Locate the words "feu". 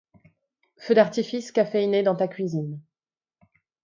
0.77-0.95